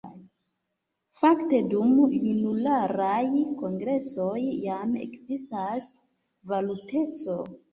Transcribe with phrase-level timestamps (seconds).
[1.19, 3.19] Fakte dum junularaj
[3.61, 5.93] kongresoj jam ekzistas
[6.55, 7.39] “valuteto”.